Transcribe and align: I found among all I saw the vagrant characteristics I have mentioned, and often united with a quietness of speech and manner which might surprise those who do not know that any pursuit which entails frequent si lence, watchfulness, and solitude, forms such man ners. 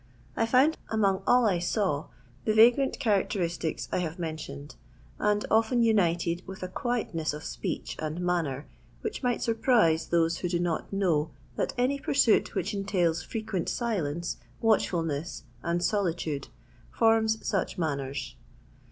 I 0.35 0.47
found 0.47 0.79
among 0.89 1.21
all 1.27 1.45
I 1.45 1.59
saw 1.59 2.07
the 2.43 2.55
vagrant 2.55 2.97
characteristics 2.97 3.87
I 3.91 3.99
have 3.99 4.17
mentioned, 4.17 4.75
and 5.19 5.45
often 5.51 5.83
united 5.83 6.41
with 6.47 6.63
a 6.63 6.67
quietness 6.67 7.33
of 7.35 7.43
speech 7.43 7.95
and 7.99 8.19
manner 8.19 8.65
which 9.01 9.21
might 9.21 9.43
surprise 9.43 10.07
those 10.07 10.39
who 10.39 10.49
do 10.49 10.59
not 10.59 10.91
know 10.91 11.29
that 11.55 11.73
any 11.77 11.99
pursuit 11.99 12.55
which 12.55 12.73
entails 12.73 13.21
frequent 13.21 13.69
si 13.69 14.01
lence, 14.01 14.37
watchfulness, 14.59 15.43
and 15.61 15.83
solitude, 15.83 16.47
forms 16.91 17.37
such 17.47 17.77
man 17.77 17.99
ners. 17.99 18.33